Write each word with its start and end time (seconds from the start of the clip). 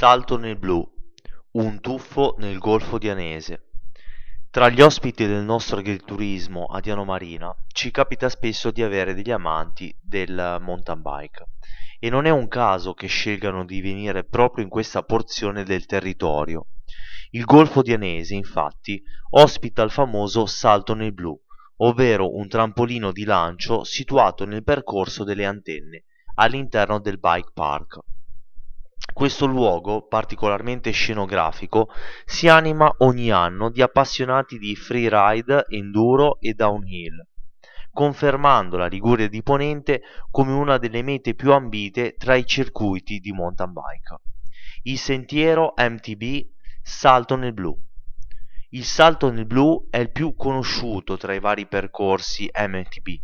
Salto 0.00 0.38
nel 0.38 0.56
blu, 0.56 0.82
un 1.58 1.78
tuffo 1.80 2.34
nel 2.38 2.56
golfo 2.56 2.96
di 2.96 3.10
Anese. 3.10 3.72
Tra 4.48 4.70
gli 4.70 4.80
ospiti 4.80 5.26
del 5.26 5.44
nostro 5.44 5.76
agriturismo 5.76 6.64
a 6.64 6.80
Diano 6.80 7.04
Marina 7.04 7.54
ci 7.66 7.90
capita 7.90 8.30
spesso 8.30 8.70
di 8.70 8.82
avere 8.82 9.12
degli 9.12 9.30
amanti 9.30 9.94
del 10.00 10.56
mountain 10.58 11.02
bike 11.02 11.48
e 11.98 12.08
non 12.08 12.24
è 12.24 12.30
un 12.30 12.48
caso 12.48 12.94
che 12.94 13.08
scelgano 13.08 13.66
di 13.66 13.82
venire 13.82 14.24
proprio 14.24 14.64
in 14.64 14.70
questa 14.70 15.02
porzione 15.02 15.64
del 15.64 15.84
territorio. 15.84 16.68
Il 17.32 17.44
golfo 17.44 17.82
di 17.82 17.92
Anese, 17.92 18.34
infatti, 18.34 19.02
ospita 19.32 19.82
il 19.82 19.90
famoso 19.90 20.46
Salto 20.46 20.94
nel 20.94 21.12
blu, 21.12 21.38
ovvero 21.76 22.34
un 22.34 22.48
trampolino 22.48 23.12
di 23.12 23.24
lancio 23.24 23.84
situato 23.84 24.46
nel 24.46 24.64
percorso 24.64 25.24
delle 25.24 25.44
antenne 25.44 26.04
all'interno 26.36 27.00
del 27.00 27.18
bike 27.18 27.50
park. 27.52 27.98
Questo 29.12 29.46
luogo, 29.46 30.06
particolarmente 30.06 30.90
scenografico, 30.92 31.88
si 32.24 32.48
anima 32.48 32.92
ogni 32.98 33.30
anno 33.30 33.70
di 33.70 33.82
appassionati 33.82 34.58
di 34.58 34.76
freeride, 34.76 35.66
enduro 35.68 36.38
e 36.38 36.54
downhill, 36.54 37.26
confermando 37.92 38.76
la 38.76 38.86
Liguria 38.86 39.28
di 39.28 39.42
Ponente 39.42 40.02
come 40.30 40.52
una 40.52 40.78
delle 40.78 41.02
mete 41.02 41.34
più 41.34 41.52
ambite 41.52 42.14
tra 42.16 42.34
i 42.34 42.46
circuiti 42.46 43.18
di 43.18 43.32
mountain 43.32 43.72
bike. 43.72 44.20
Il 44.82 44.98
sentiero 44.98 45.74
MTB 45.76 46.46
Salto 46.80 47.36
nel 47.36 47.52
Blu. 47.52 47.76
Il 48.70 48.84
salto 48.84 49.30
nel 49.30 49.46
blu 49.46 49.88
è 49.90 49.98
il 49.98 50.12
più 50.12 50.36
conosciuto 50.36 51.16
tra 51.16 51.34
i 51.34 51.40
vari 51.40 51.66
percorsi 51.66 52.48
MTB, 52.54 53.20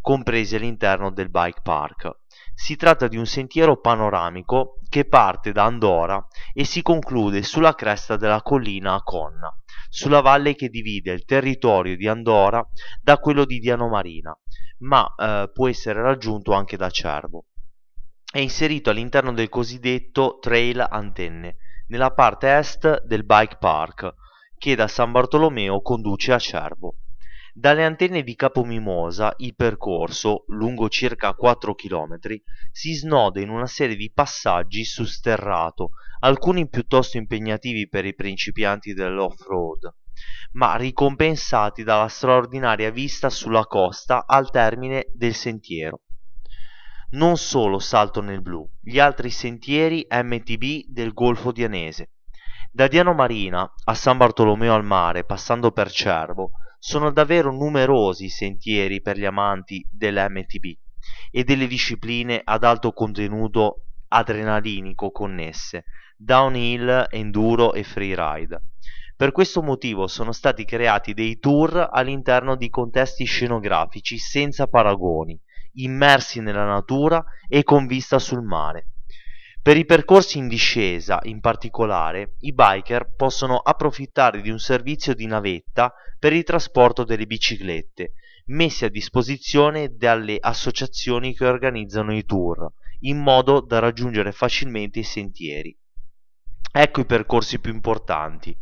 compresi 0.00 0.56
all'interno 0.56 1.10
del 1.10 1.30
bike 1.30 1.60
park 1.62 2.18
si 2.62 2.76
tratta 2.76 3.08
di 3.08 3.16
un 3.16 3.24
sentiero 3.24 3.80
panoramico 3.80 4.80
che 4.90 5.06
parte 5.06 5.50
da 5.50 5.64
Andora 5.64 6.22
e 6.52 6.66
si 6.66 6.82
conclude 6.82 7.42
sulla 7.42 7.74
cresta 7.74 8.18
della 8.18 8.42
collina 8.42 8.92
Aconna, 8.92 9.50
sulla 9.88 10.20
valle 10.20 10.54
che 10.54 10.68
divide 10.68 11.12
il 11.12 11.24
territorio 11.24 11.96
di 11.96 12.06
Andora 12.06 12.62
da 13.00 13.16
quello 13.16 13.46
di 13.46 13.60
Diano 13.60 13.88
Marina, 13.88 14.38
ma 14.80 15.06
eh, 15.16 15.50
può 15.50 15.68
essere 15.68 16.02
raggiunto 16.02 16.52
anche 16.52 16.76
da 16.76 16.90
Cervo. 16.90 17.46
È 18.30 18.38
inserito 18.38 18.90
all'interno 18.90 19.32
del 19.32 19.48
cosiddetto 19.48 20.36
Trail 20.38 20.84
Antenne, 20.86 21.56
nella 21.86 22.12
parte 22.12 22.58
est 22.58 23.04
del 23.06 23.24
Bike 23.24 23.56
Park, 23.58 24.12
che 24.58 24.74
da 24.74 24.86
San 24.86 25.12
Bartolomeo 25.12 25.80
conduce 25.80 26.30
a 26.34 26.38
Cervo. 26.38 26.96
Dalle 27.52 27.84
antenne 27.84 28.22
di 28.22 28.36
Capomimosa 28.36 29.34
il 29.38 29.56
percorso, 29.56 30.44
lungo 30.48 30.88
circa 30.88 31.34
4 31.34 31.74
km, 31.74 32.18
si 32.70 32.94
snoda 32.94 33.40
in 33.40 33.48
una 33.48 33.66
serie 33.66 33.96
di 33.96 34.12
passaggi 34.12 34.84
su 34.84 35.04
sterrato, 35.04 35.90
alcuni 36.20 36.68
piuttosto 36.68 37.16
impegnativi 37.16 37.88
per 37.88 38.04
i 38.04 38.14
principianti 38.14 38.94
dell'off-road, 38.94 39.92
ma 40.52 40.76
ricompensati 40.76 41.82
dalla 41.82 42.06
straordinaria 42.06 42.90
vista 42.90 43.28
sulla 43.30 43.66
costa 43.66 44.26
al 44.26 44.50
termine 44.50 45.10
del 45.12 45.34
sentiero. 45.34 46.02
Non 47.10 47.36
solo 47.36 47.80
salto 47.80 48.20
nel 48.20 48.42
blu, 48.42 48.64
gli 48.80 49.00
altri 49.00 49.30
sentieri 49.30 50.06
MTB 50.08 50.84
del 50.86 51.12
Golfo 51.12 51.50
di 51.50 51.64
Anese. 51.64 52.12
Da 52.70 52.86
Diano 52.86 53.12
Marina 53.12 53.68
a 53.86 53.94
San 53.94 54.16
Bartolomeo 54.16 54.72
al 54.72 54.84
Mare, 54.84 55.24
passando 55.24 55.72
per 55.72 55.90
Cervo, 55.90 56.52
sono 56.82 57.12
davvero 57.12 57.52
numerosi 57.52 58.24
i 58.24 58.30
sentieri 58.30 59.02
per 59.02 59.18
gli 59.18 59.26
amanti 59.26 59.86
dell'MTB 59.92 60.64
e 61.30 61.44
delle 61.44 61.66
discipline 61.66 62.40
ad 62.42 62.64
alto 62.64 62.92
contenuto 62.92 63.84
adrenalinico 64.08 65.10
connesse, 65.10 65.84
downhill, 66.16 67.06
enduro 67.10 67.74
e 67.74 67.84
freeride. 67.84 68.62
Per 69.14 69.30
questo 69.30 69.60
motivo 69.60 70.06
sono 70.06 70.32
stati 70.32 70.64
creati 70.64 71.12
dei 71.12 71.38
tour 71.38 71.90
all'interno 71.92 72.56
di 72.56 72.70
contesti 72.70 73.24
scenografici 73.24 74.16
senza 74.16 74.66
paragoni, 74.66 75.38
immersi 75.74 76.40
nella 76.40 76.64
natura 76.64 77.22
e 77.46 77.62
con 77.62 77.86
vista 77.86 78.18
sul 78.18 78.42
mare. 78.42 78.89
Per 79.62 79.76
i 79.76 79.84
percorsi 79.84 80.38
in 80.38 80.48
discesa, 80.48 81.18
in 81.24 81.40
particolare, 81.40 82.36
i 82.40 82.54
biker 82.54 83.12
possono 83.14 83.58
approfittare 83.58 84.40
di 84.40 84.48
un 84.48 84.58
servizio 84.58 85.14
di 85.14 85.26
navetta 85.26 85.92
per 86.18 86.32
il 86.32 86.44
trasporto 86.44 87.04
delle 87.04 87.26
biciclette, 87.26 88.14
messi 88.46 88.86
a 88.86 88.88
disposizione 88.88 89.96
dalle 89.96 90.38
associazioni 90.40 91.34
che 91.34 91.44
organizzano 91.44 92.16
i 92.16 92.24
tour, 92.24 92.72
in 93.00 93.18
modo 93.18 93.60
da 93.60 93.80
raggiungere 93.80 94.32
facilmente 94.32 95.00
i 95.00 95.04
sentieri. 95.04 95.76
Ecco 96.72 97.00
i 97.00 97.06
percorsi 97.06 97.58
più 97.58 97.74
importanti. 97.74 98.56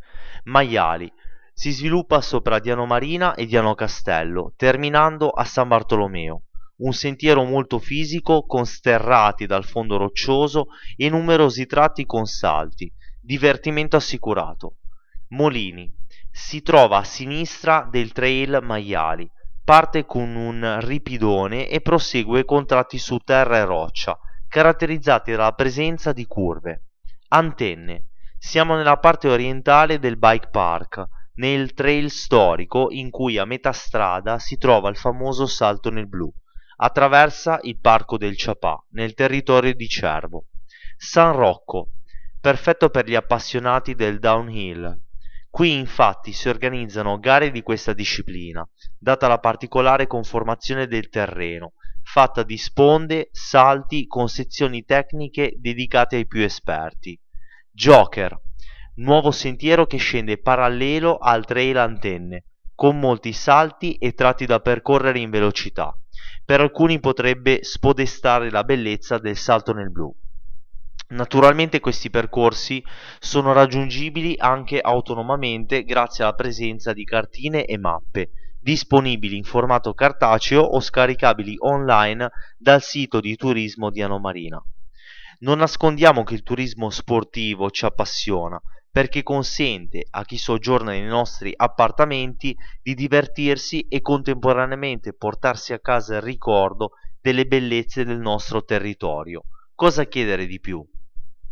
Maiali 0.45 1.13
si 1.53 1.71
sviluppa 1.71 2.21
sopra 2.21 2.59
Diano 2.59 2.87
Marina 2.87 3.37
e 3.37 3.47
Diano 3.47 3.77
Castello, 3.77 4.53
terminando 4.57 5.31
a 5.31 5.45
San 5.45 5.69
Bartolomeo 5.69 6.43
un 6.79 6.93
sentiero 6.93 7.45
molto 7.45 7.79
fisico 7.79 8.45
con 8.47 8.65
sterrati 8.65 9.47
dal 9.47 9.65
fondo 9.65 9.97
roccioso 9.97 10.67
e 10.97 11.09
numerosi 11.09 11.67
tratti 11.67 12.05
con 12.05 12.27
salti, 12.27 12.93
divertimento 13.21 13.97
assicurato. 13.97 14.77
Molini 15.31 15.93
si 16.31 16.63
trova 16.63 16.99
a 16.99 17.05
sinistra 17.05 17.89
del 17.91 18.13
trail 18.13 18.61
Maiali, 18.63 19.29
parte 19.65 20.07
con 20.07 20.35
un 20.37 20.79
ripidone 20.81 21.69
e 21.69 21.81
prosegue 21.81 22.45
con 22.45 22.65
tratti 22.65 22.99
su 22.99 23.19
terra 23.19 23.59
e 23.59 23.65
roccia, 23.65 24.17
caratterizzati 24.47 25.33
dalla 25.33 25.53
presenza 25.53 26.13
di 26.13 26.27
curve. 26.27 26.85
Antenne. 27.29 28.05
Siamo 28.39 28.77
nella 28.77 28.99
parte 28.99 29.29
orientale 29.29 29.99
del 29.99 30.17
bike 30.17 30.49
park, 30.51 31.05
nel 31.35 31.75
trail 31.75 32.09
storico 32.09 32.87
in 32.91 33.11
cui 33.11 33.37
a 33.37 33.45
metà 33.45 33.73
strada 33.73 34.39
si 34.39 34.57
trova 34.57 34.89
il 34.89 34.97
famoso 34.97 35.45
salto 35.47 35.91
nel 35.91 36.07
blu 36.07 36.33
attraversa 36.81 37.59
il 37.63 37.79
Parco 37.81 38.17
del 38.19 38.37
Ciapà, 38.37 38.85
nel 38.91 39.15
territorio 39.15 39.75
di 39.75 39.89
Cervo. 39.89 40.47
San 40.97 41.33
Rocco, 41.33 41.95
perfetto 42.41 42.89
per 42.91 43.07
gli 43.07 43.15
appassionati 43.15 43.95
del 43.95 44.19
downhill. 44.19 44.97
Qui 45.51 45.73
infatti 45.73 46.33
si 46.33 46.49
organizzano 46.49 47.19
gare 47.19 47.51
di 47.51 47.63
questa 47.63 47.93
disciplina, 47.93 48.69
data 48.97 49.27
la 49.27 49.39
particolare 49.39 50.07
conformazione 50.07 50.87
del 50.87 51.09
terreno, 51.09 51.73
fatta 52.03 52.43
di 52.45 52.57
sponde, 52.57 53.29
salti 53.33 54.07
con 54.07 54.29
sezioni 54.29 54.85
tecniche 54.85 55.55
dedicate 55.57 56.17
ai 56.17 56.27
più 56.27 56.43
esperti. 56.43 57.19
Joker, 57.73 58.39
nuovo 58.97 59.33
sentiero 59.33 59.87
che 59.87 59.97
scende 59.97 60.39
parallelo 60.39 61.19
al 61.19 61.45
trail 61.45 61.79
antenne, 61.79 62.45
con 62.75 63.01
molti 63.01 63.33
salti 63.33 63.97
e 63.97 64.13
tratti 64.13 64.47
da 64.47 64.61
percorrere 64.61 65.19
in 65.19 65.31
velocità 65.31 65.93
per 66.49 66.63
alcuni 66.63 66.99
potrebbe 66.99 67.63
spodestare 67.63 68.51
la 68.51 68.65
bellezza 68.65 69.19
del 69.19 69.37
salto 69.37 69.75
nel 69.75 69.91
blu. 69.91 70.11
Naturalmente 71.09 71.79
questi 71.79 72.09
percorsi 72.09 72.83
sono 73.19 73.53
raggiungibili 73.53 74.35
anche 74.39 74.81
autonomamente 74.81 75.85
grazie 75.85 76.25
alla 76.25 76.33
presenza 76.33 76.95
di 76.95 77.05
cartine 77.05 77.67
e 77.67 77.77
mappe, 77.77 78.31
disponibili 78.59 79.37
in 79.37 79.45
formato 79.45 79.93
cartaceo 79.93 80.63
o 80.63 80.81
scaricabili 80.81 81.57
online 81.59 82.31
dal 82.57 82.81
sito 82.81 83.21
di 83.21 83.37
turismo 83.37 83.91
di 83.91 84.01
Anomarina. 84.01 84.59
Non 85.41 85.59
nascondiamo 85.59 86.25
che 86.25 86.33
il 86.33 86.43
turismo 86.43 86.89
sportivo 86.89 87.69
ci 87.69 87.85
appassiona, 87.85 88.59
perché 88.99 89.23
consente 89.23 90.05
a 90.11 90.25
chi 90.25 90.37
soggiorna 90.37 90.91
nei 90.91 91.05
nostri 91.05 91.53
appartamenti 91.55 92.57
di 92.83 92.95
divertirsi 92.95 93.87
e 93.89 94.01
contemporaneamente 94.01 95.13
portarsi 95.13 95.73
a 95.73 95.79
casa 95.79 96.17
il 96.17 96.23
ricordo 96.23 96.95
delle 97.21 97.47
bellezze 97.47 98.05
del 98.05 98.19
nostro 98.19 98.65
territorio. 98.65 99.45
Cosa 99.77 100.07
chiedere 100.07 100.47
di 100.47 100.59
più? 100.59 100.85